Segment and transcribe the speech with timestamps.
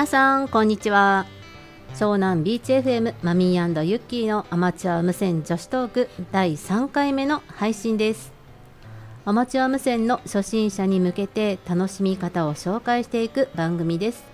[0.00, 1.26] 皆さんこんにちは。
[1.92, 8.32] 湘南ビーチ FM マミーユッキーのアマチュア無線女子トーク第3回目の配信です。
[9.26, 14.24] アマチュア無線の初心者に向けて楽しみ方を紹介していく番組です。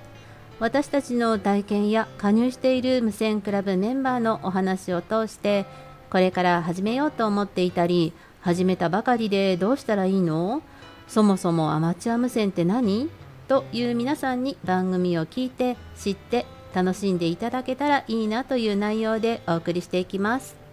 [0.61, 5.67] 私たちの体験や加入している無線クラブメンバーのお話を通して
[6.11, 10.63] これから始めようと思っていたり始めたばかりでどうしたらいいの？
[11.09, 13.11] そもそもアマチュア無線って何？
[13.49, 20.66] という皆さんに番組を聞いて知って楽しんでいただけたらいいなという内容でお送りしていきます。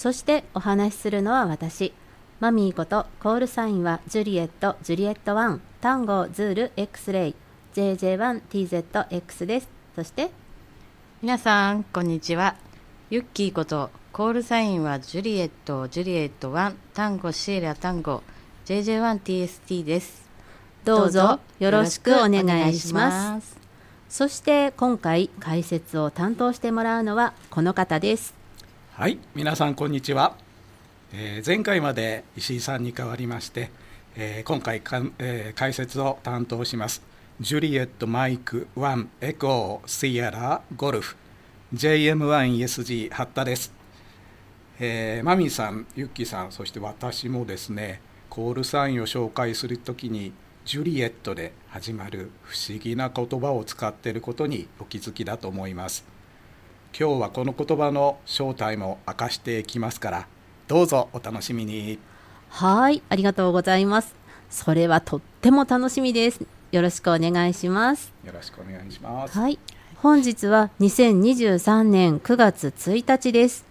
[0.00, 1.92] そしてお話しするのは私。
[2.40, 7.34] マミーことコールサインはジュリエットジュリエット1タンゴズール X レイ
[7.74, 9.68] JJ1TZX です。
[9.94, 10.30] そして
[11.20, 12.56] 皆さんこんにちは。
[13.10, 18.22] ユッキーことコールサインはジュリエットジュリエット1タンゴシエラタンゴ
[18.64, 20.30] JJ1TST です
[20.82, 23.58] どうぞよろしくお願いします
[24.08, 28.39] そして今回解説を担当してもらうのはこの方です
[29.00, 30.36] はい皆さんこんにちは、
[31.14, 33.70] えー、前回まで石井さんに代わりまして、
[34.14, 37.02] えー、今回か、えー、解説を担当します
[37.40, 41.16] ジュリエットマイク1エコーシエラゴルフ
[41.72, 43.72] JM1ESG 八田です、
[44.78, 50.34] えー、マミーさんユッキーさんそして私もですねコールサインを紹介するときに
[50.66, 56.19] ジュリエットで始まる不思議な言葉を使っていることにお気づきだと思います。
[56.98, 60.26] 今日はこの言葉の正体も明かしていきますから
[60.68, 61.98] どうぞお楽しみに。
[62.48, 64.14] はいありがとうございます。
[64.50, 66.44] それはとっても楽しみです。
[66.72, 68.12] よろしくお願いします。
[68.24, 69.38] よろしくお願いします。
[69.38, 69.58] はい
[69.96, 73.64] 本日は2023年9月1日です。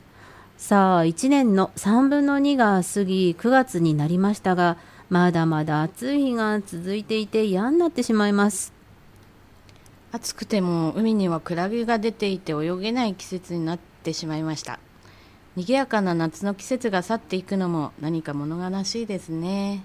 [0.58, 4.78] さあ1年の3分の2が過ぎ9月になりましたが
[5.10, 8.74] まだまだ暑い日が続いていて嫌になってしまいます
[10.12, 14.80] 暑くても海にはクラゲが出ていて泳げない季節になってしまいました。
[15.56, 19.84] 賑やかな夏の季節が去っていくのも何か物悲しいですね。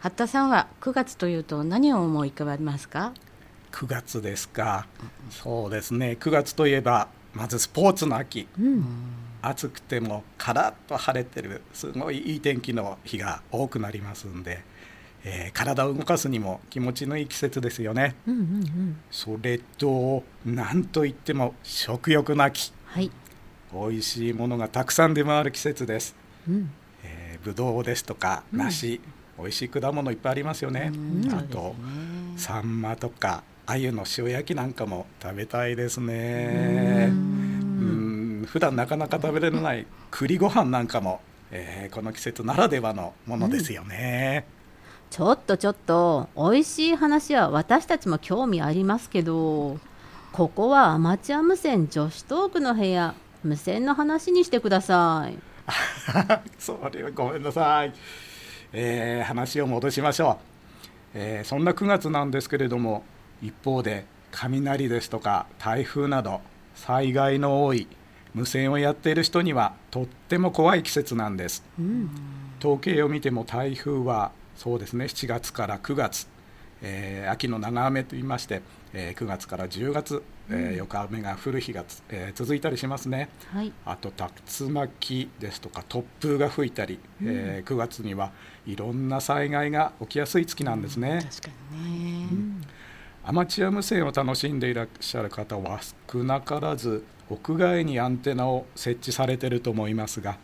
[0.00, 3.12] 八田さんは9月というと何を思い浮かべますか
[3.72, 4.86] ？9月ですか、
[5.30, 6.16] そうですね。
[6.20, 8.84] 9月といえばまずスポーツの秋、うん、
[9.40, 14.62] 暑くてもカラッと晴れてるすごいいい天気の日が多くなりますんで
[15.24, 23.10] えー、体を動かすにも気持ちのいい季節ですよね、うんうんうん、それと何といっても食欲の秋、はい、
[23.72, 26.14] 美味しいものがたくさん出回る季節です、
[26.48, 26.70] うん、
[27.02, 29.00] えー、ぶどうですとか梨、
[29.38, 31.74] うん、美味しい果物いっぱいありますよね、うん、あと、
[32.36, 37.08] サンマとか鮎の塩焼きなんかも食べたいですね。
[37.10, 38.46] うん。
[38.46, 44.46] 普段なかなか食べれない栗ご飯なんかも、えー、この季節ならではのものですよね、
[45.10, 49.78] ちょっとちょっと美味しい話は私たちも興味ありますけど
[50.32, 55.38] ここはアマチュア無線女子トークの部屋無線の話にしてください。
[56.58, 57.92] それはごめんなさい、
[58.72, 60.36] えー、話を戻しましょう、
[61.14, 63.04] えー、そんな9月なんですけれども
[63.42, 66.40] 一方で雷ですとか台風など
[66.74, 67.86] 災害の多い
[68.34, 72.10] 無線をやっている人にはとっても怖い季節なんです、うん、
[72.60, 75.04] 統計を見ても台風はそうですね。
[75.04, 76.26] 7月から9月、
[76.82, 80.20] えー、秋の長雨といいまして、えー、9月から10月、
[80.50, 84.10] えー、横雨が降る日がえー、続いたりしますね、はい、あと
[84.60, 88.32] 竜巻ですとか突風が吹いたり、うん、えー、9月には
[88.66, 91.20] いろんな災害が起きやすい月なんですね。
[91.30, 92.62] 確かにね、うん、
[93.24, 95.78] アマチュア無線を楽しんでいらっしゃる方は
[96.10, 100.36] 少なからず屋外にアンテナを設置されていると思いますが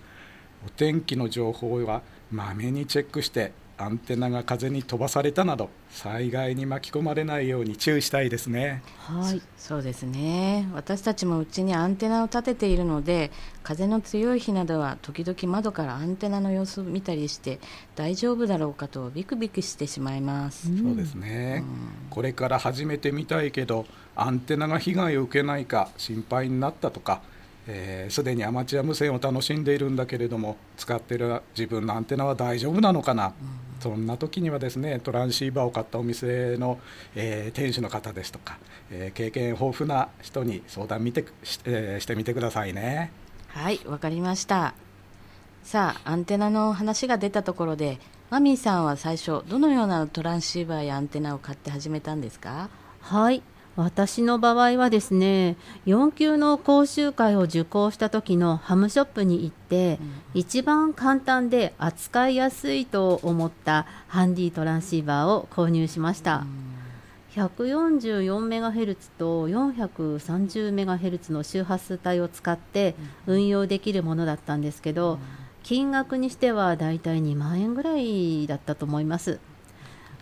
[0.64, 8.82] お天気の情報はまめにチェックしてアンテナが風に飛ばされたなど災害に巻き込まれないように注意したいですね。
[8.98, 10.68] はいそうですね。
[10.74, 13.30] 私たちもうちにアンテナを立てているので
[13.62, 17.58] 風の強い日などは時々窓からアンテナの様子を見たりして
[17.96, 23.86] 大丈夫だろうかとビクビクしてしまいます、うん、そうですね、うん、これから始めてみたいけど
[24.16, 27.22] アンテナが被害を受けないか心配になったとか
[27.66, 33.32] す、えー、で、にアマチュア無線を楽しんでいるんだけれども使っている自分のアンテナは大丈夫なのかな、うん、
[33.80, 36.78] そんな時にはですねトランシーバーを買ったお店の、
[37.14, 38.58] えー、店主の方ですとか、
[38.90, 43.10] えー、経験豊富な人に相談見てし,、えー、してみてくださいね。
[43.48, 44.74] はいわかりました。
[45.62, 52.68] さあアンテナの話が出たところでマミーさんは最初どのようなトランシーバーやアンテナを買って始めたんですか？
[53.00, 53.42] はい
[53.76, 55.56] 私の場合はですね
[55.86, 60.04] 4級の講習会を受講した時のハムショップに行って、う
[60.38, 66.44] ん、一番簡単で扱いやすいと思ったハンディトランシーバーを購入しました、
[67.36, 72.94] うん、144MHz と 430MHz の周波数帯を使って
[73.26, 75.18] 運用できるものだったんですけど、うん、
[75.64, 79.40] 金額にしてはだいたい2万円ぐらいだったと思います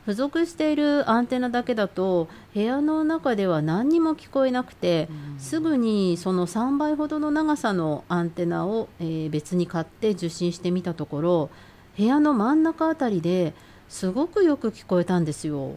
[0.02, 11.50] 付属しているアンテナだけだと部屋の中では何にも聞こえなくて、うん、すぐにその3倍ほどの長さのアンテナを、えー、別に買って受信してみたところ
[11.96, 13.54] 部屋の真ん中あたりで
[13.88, 15.66] すごくよく聞こえたんですよ。
[15.66, 15.76] うん、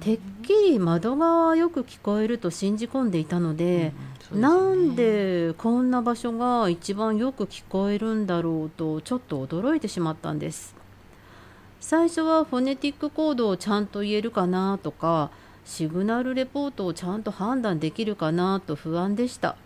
[0.00, 3.92] てっきり窓側よく聞こえると信じ込んでいたので、
[4.32, 10.79] うん、なんでこんな場所が一番よく聞こえるんだろうとちょっと驚いてしまったんです。
[11.80, 15.30] 最初はフォネティックコードをちゃんと言えるかなとか
[15.64, 19.56] シグナルレポートをちゃんと判断できるかなと不安でした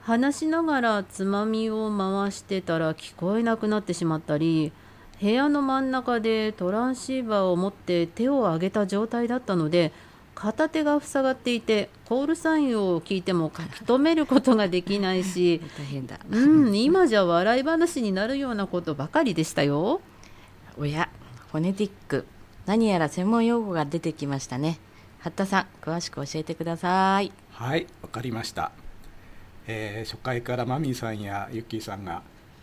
[0.00, 4.72] 話しながらつまみを回してたら聞こえなくなってしまったり
[5.20, 9.92] 部屋の真ん中でトランシーバーを持って手を上げた状態だったので
[10.34, 15.60] 片手が塞がっていてコールサインを聞いても書き留めることができないし
[16.30, 20.00] うん、今じゃ笑い話になるようなことばかりでしたよ。
[20.78, 21.08] おや
[21.56, 22.26] フォネティック
[22.66, 24.78] 何やら専門用語が出てきましたね。
[25.20, 27.32] 八田さん詳しく教えてください。
[27.50, 28.72] はいわかりました、
[29.66, 32.20] えー、初回からマミーさんやユッキーさんが、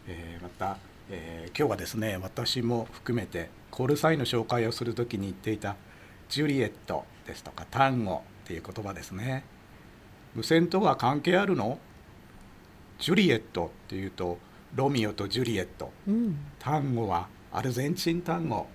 [0.08, 0.78] えー、また、
[1.10, 5.76] えー、今日はですね私も含めてコールサインの紹介をするときに言っていた
[6.30, 9.44] ジュリエットですとか単語っていう言葉ですね。
[10.36, 11.80] 無線とは関係あるの？
[13.00, 14.38] ジュリエットっていうと
[14.76, 18.68] ロミオとジュリエット、うん、単語はアルゼンチン単語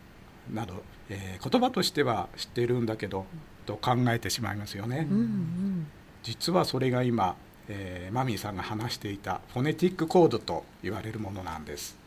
[0.53, 3.27] など、えー、言葉としては知っているんだけど、
[3.67, 5.07] と考えてしまいますよね。
[5.11, 5.87] うんうん、
[6.23, 7.37] 実はそれが今、
[7.69, 11.99] えー、マミーさんが話していたフォネティックコードと言われるものなんです。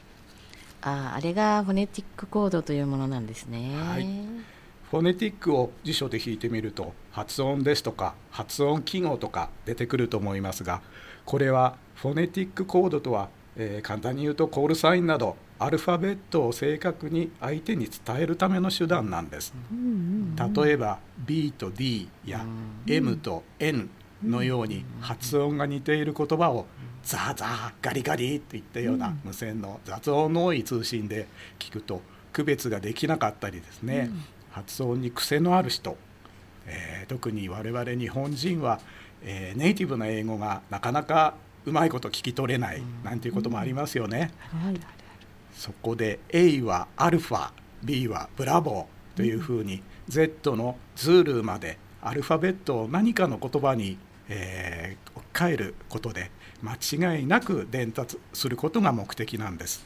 [0.81, 3.75] ああれがフォネティックコードというものなんですね。
[3.77, 4.07] はい。
[4.89, 10.81] フォネティックを辞書で引いてみると発音ですとか発音記号とか出てくると思いますが
[11.23, 19.54] これはフォネティックコードとは、えー、簡単に言うとコールサインなどアルファベットを正確に相手に伝えるための手段なんです。
[20.56, 22.44] 例えば B と D や
[22.88, 23.88] M と N
[24.24, 26.66] のように発音が似ている言葉を
[27.04, 31.28] ザーザーガリガリといったような無線の雑音の多い通信で
[31.60, 32.02] 聞くと
[32.34, 34.10] 区別ができなかったりですね、
[34.50, 35.96] 発音に癖のある人、
[36.66, 38.80] えー、特に我々日本人は、
[39.24, 41.36] えー、ネイティブな英語がなかなか
[41.66, 44.31] うまいこと聞き取れないなんていうこともありますよね。
[44.52, 45.00] はい
[45.53, 47.51] そこで A はアルファ
[47.83, 53.98] B はブラボーというふうに、Z のズールまでアルファベットを何かの言葉に、
[54.30, 56.31] えー、置き換えることで
[56.62, 59.86] 間違いなく伝達することが目的なんです。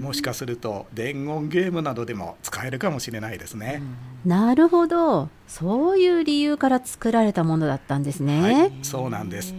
[0.00, 3.82] もしかすると伝言ゲームなどでも使えるかもしれないですね。
[4.24, 5.28] なるほど。
[5.46, 9.54] そういう理由から作られたものだったんですね、はい、そうなんです。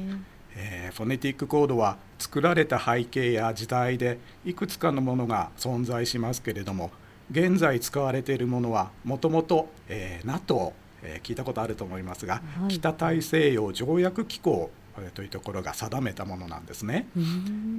[0.55, 6.89] えー、フォネティックコードは作られた背景や時代でいくつかのものが存在しますけれども
[7.29, 9.67] 現在使われているものはもともと
[10.23, 14.71] NATO、えー、聞いたことあると思いますが、はい、北大西洋条約機構
[15.15, 17.07] というところが定めたものなんですね。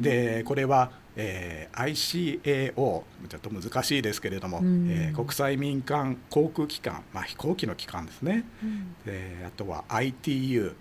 [0.01, 8.45] でこれは、えー、ICAO ちょっと難しいですけれども、えー、国際民間航空機関、まあ、飛行機の機関ですね、
[9.07, 10.75] であとは ITU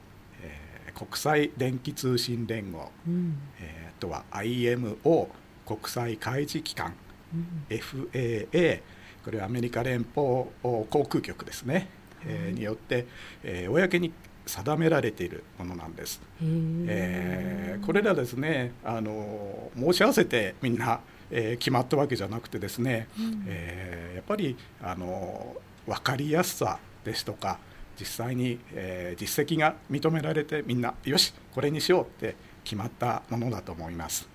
[0.96, 5.30] 国際電気通信連合、うん、えー、あとは IMO
[5.66, 6.94] 国際海事機関、
[7.34, 8.82] うん、FAA
[9.24, 11.88] これはアメリカ連邦航空局ですね、
[12.26, 13.08] えー、によって、
[13.44, 14.12] えー、公に
[14.46, 16.22] 定められているものなんです。
[16.42, 21.00] えー、これらですねあの申し合わせてみんな、
[21.32, 25.56] えー、決まったわけじゃなくてですね、うん、えー、やっぱりあの
[25.88, 27.60] 分かりやすさですとか
[28.00, 34.28] 実際に、えー、実績が認められてみんなよしこれにしようって決まったものだと思います。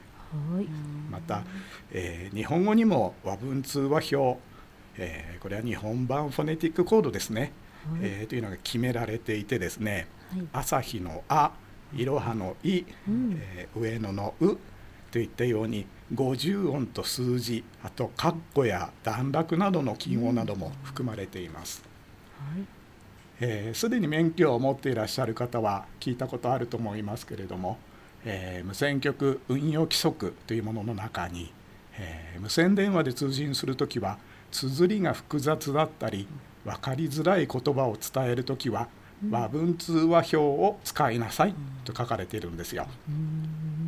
[0.54, 0.66] はい、
[1.10, 1.42] また、
[1.90, 4.38] えー、日本語にも和文通話表、
[4.98, 7.52] えー、これは日本版フォネティックコードですね、
[7.90, 11.52] はい、えー、というのが決められていてですね、はい、朝日の「あ」
[11.94, 14.58] いろはの「い」うん、えー、上野の「う」
[15.10, 21.82] といったように50音と数字あと括弧や段落などの記号なども含まれています。
[22.38, 22.62] はい。
[22.62, 22.77] す、
[23.40, 27.78] えー、で、に免許を持っていらっしゃる方は聞いたことあると思いますけれども、
[28.24, 31.52] えー、無線局運用規則というものの中に、
[31.98, 34.18] えー、無線電話で通信する時は
[34.50, 36.26] 綴りが複雑だったり
[36.64, 38.88] 分かりづらい言葉を伝える時は
[39.30, 41.54] 和文通話表を使いなさい
[41.84, 42.86] と書かれているんですよ。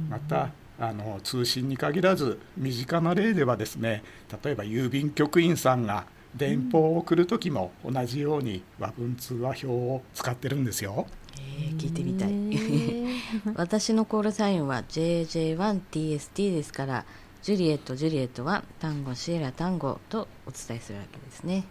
[0.09, 4.03] またあの通信に限らず身近な例ではですね
[4.43, 11.07] 例えば郵便局員さんが電報を送る時も同じように和文通話表を使ってるんですよ。
[11.39, 13.53] えー、聞いてみたい。
[13.57, 17.05] 私のコールサインは JJ1TST ですから
[17.43, 21.65] ジュリエットジュリエットは単語シエラ単語とお伝えするわけですね。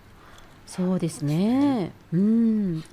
[0.65, 1.91] そうですね。
[2.11, 2.83] うん。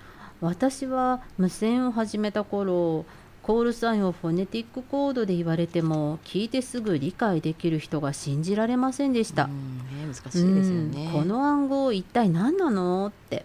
[0.40, 3.06] 私は無線を始めた頃
[3.47, 11.11] コールサインをフォネティックコードで言われても聞いてすぐ理解できる人が信じられませんでした、うん、ね、難しいですよね。
[11.12, 13.07] この暗号一体何なの？
[13.07, 13.45] って。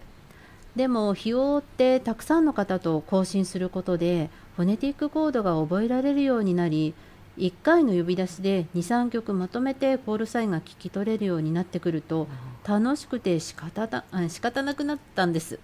[0.74, 6.94] でも日を追ってたくさんの方と交信することでフォネティックコードが覚えられるようになり
[7.38, 12.26] 1回の呼び出しで23曲まとめてコールサインが聞き取れるようになってくると
[12.66, 15.60] 楽しくて仕方だ仕方なくなったんです。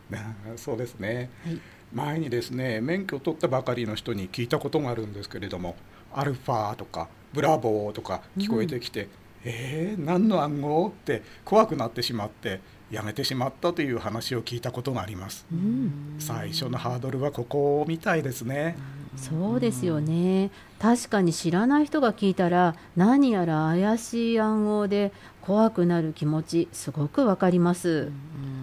[0.57, 1.61] そうですね、はい、
[1.93, 5.77] 前にですね免許を取ったばかりの人に聞いたことがあるんですけれども
[6.13, 9.09] 「アルファ」とか「ブラボー」とか聞こえてきて、うん、
[9.45, 10.89] えー、何の暗号？
[10.89, 18.77] って怖くなってしまってやめてしまったという話を聞いたことがあります、うん、最初のハードルはここみたいですね、
[19.19, 20.51] そうですよね。
[20.79, 28.11] 確かに知らない人が聞いたら何やら怪しい暗号で怖くなる気持ちすごくわかります、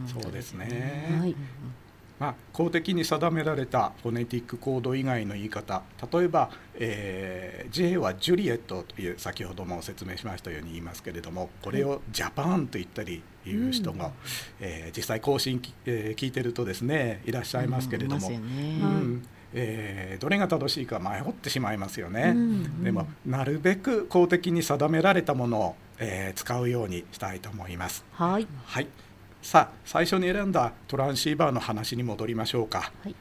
[0.08, 1.36] そうですね、はい
[2.20, 5.84] まあ、公的に定められたフォネティックコード以外の言い方。
[6.12, 14.12] 例えば、えー、J はジュリエットという先ほども説明しましたように言いますけれどもこれをジャパンと言ったりいう人が、うん、
[14.60, 18.28] えー、実際更新、えー、聞いてるとですねいらっしゃいますけれども。
[18.30, 19.28] うん。
[19.58, 28.04] えー、どれが正しいか迷ってしまいますよね、うんうん、でもなるべく公的に定められたものを、えー、使うようにしたいと思います。
[28.12, 28.88] はい、はい
[29.46, 33.16] さあ最初に選んだトランシーバーの話に戻りましょうか、はい、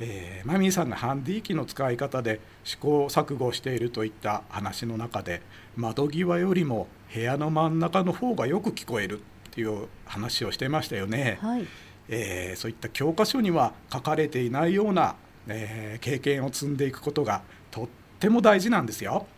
[0.00, 5.40] えー、マミーさんがハンディ機の使い方で試行錯誤しているといった話の中で
[5.76, 11.66] 窓際よりも部屋の真ん中の方がよく聞こえるっていう話をしてましたよね、はい、
[12.08, 15.14] えー、そういった教科書には書かれていないような、
[15.46, 17.88] えー、経験を積んでいくことがとっ
[18.18, 19.28] ても大事なんですよ。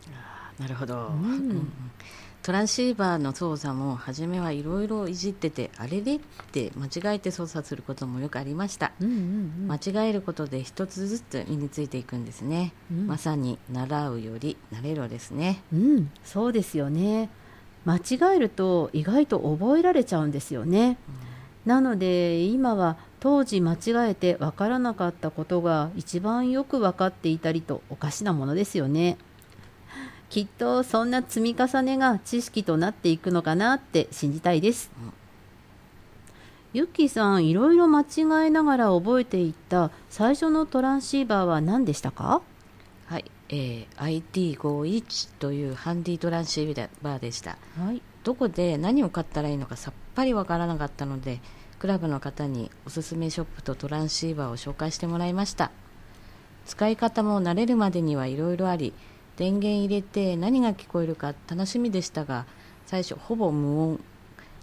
[0.58, 1.70] なるほど、うん
[2.44, 6.20] トランシーバーの操作も初めはいろいろいじっててあれれっ
[6.52, 9.14] て間違えて操作することもよくありました、うんうん
[9.62, 15.62] うん、間違えることで一つずつ身についていくんですね、うん、まさに習うより慣れろですね。
[15.72, 17.30] うんそうですよね。
[17.86, 20.98] 間違えると意外と覚えられちゃうんですよね、
[21.66, 29.18] うん、なので今は当時間違えて分からなかったことが一番よく分かっていたりとおかしなものですよね
[30.34, 35.12] きっとそんな積み重ねが知識となっていくのかなって信じたいです、うん、
[36.72, 42.42] ユッキーさんいろいろ間違えながら覚えていった最初のトランシーバーは何でしたか？
[43.06, 51.40] はい、えー、IT51 というハンディトランシーバーでした、はい、どこで何を買ったらいいのかさっぱりわからなかったので
[51.78, 55.70] クラブの方におすすめショップとトランシーバーを紹介してもらいました。
[56.66, 58.94] 使い方も慣れるまでにはいろいろあり
[59.36, 62.46] 電源入れて何が聞こえるか楽しみでしたが
[62.86, 64.00] 最初ほぼ無音。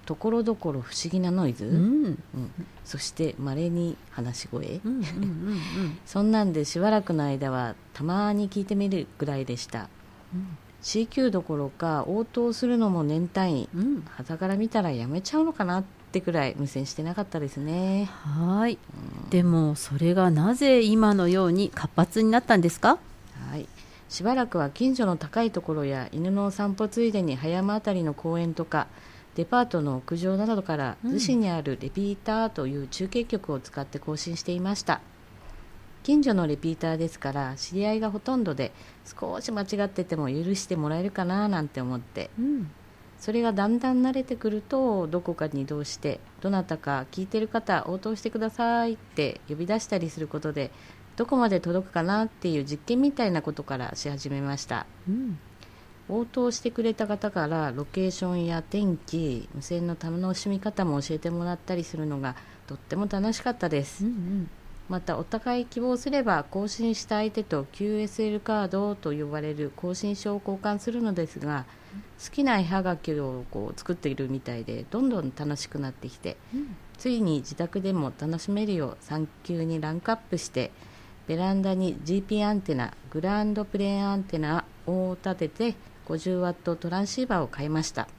[0.03, 2.19] ところどころ不思議なノイズ、うん、うん、
[2.83, 4.81] そしてまれに話し声、
[6.07, 9.89] そんなんでしばらくの間はたまに聞いてみるぐらいでした、
[10.33, 18.09] うん、CQ どころか応答するのも年単位、うん、旗から見たらやめちゃうのかなってくらい無線してなかったですね。
[18.11, 18.79] はい、
[19.23, 22.89] うん、でもそれがなぜ今のように活発になったんですか？
[22.89, 22.99] はい
[24.11, 28.87] しばらくは近所の高いところや犬の散歩ついでに葉山辺りの公園とか
[29.35, 34.99] デパートの屋上などから逗子にあるレピーターという中継局を使って更新していました。
[36.03, 38.73] 近所のレピーターですから知り合いがほとんどで
[39.05, 42.71] 少し間違ってても許してもらえるかななんて思って、うん、
[43.19, 50.71] それがだんだん慣れてくるとどこかに移動してどなたか聞いてる方応答してくださいって呼び出したりすることで
[51.17, 55.39] どこまで届くかなっていう実験みたいなことからし始めました、うん、
[56.09, 62.35] 応答してくれた方からロケーションや天気無線の楽しみ方も教えてもらったりするのが
[62.67, 64.49] とっても楽しかったです、うんうん、
[64.89, 71.65] またお互い希望すれば更新した相手と QSL カードと呼ばれる更新書を交換するのですが
[72.23, 80.71] 好きな絵はがきをこう作っているみたいでどんどん楽しくなってきて、うん、ついに自宅でも楽しめるよう産休にランクアップして
[81.31, 88.09] ベランダに GP アンテナグランドプレーンアンテナを立てて 50W トランシーバーを買いました。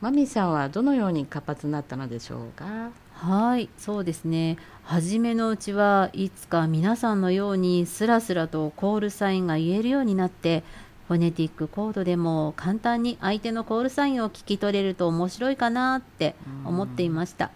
[0.00, 2.90] マミさんはどのように活発になったのでしょうか？
[3.14, 4.56] はいそうですね。
[4.84, 10.62] 初めのうちはいつか皆さんのようにスラスラとコールサインが言えるようになって
[11.08, 17.50] フォネティックコードでも簡単に相手のコールサインを聞き取れると面白いかなって思っていました。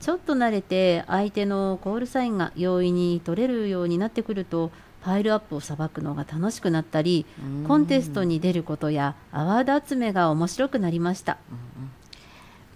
[0.00, 4.70] ちょっと慣れて相手のコールサインが容易に取れるようになってくると
[5.02, 7.26] ファイルアップをさばくのが楽しくなったり
[7.66, 11.38] コンテストに出ることやアワード集めが面白くなりました。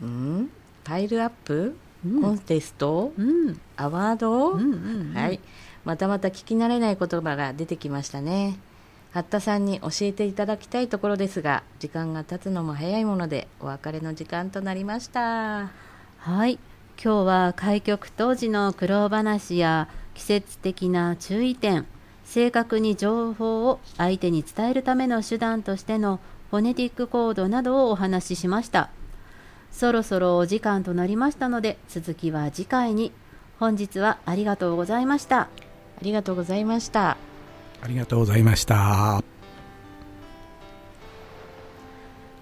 [0.00, 0.50] うん。
[0.84, 2.22] ファイルアップ、うん。
[2.22, 3.60] コンテスト、うん。
[3.76, 4.72] アワード、うんうん
[5.10, 5.14] うん。
[5.14, 5.40] はい。
[5.84, 8.58] またまた聞き慣れない言葉が出てきましたね。
[9.12, 15.72] 八田さんに教えていただきたいところですが時間が経つのも早いものでお別れの時間となりました。
[16.18, 16.60] はい
[17.02, 21.86] 今日は開局当時の苦労話や季節的な注意点
[22.24, 28.90] 正確に情報を相手に伝えるための手段としてのフォネティックコードなどをお話ししました。
[29.72, 33.12] そろそろお時間となりましたので続きは次回に。
[33.58, 35.40] 本日はありがとうございました。
[35.40, 35.48] あ
[36.02, 37.16] りがとうございました。
[37.80, 39.24] ありがとうございました。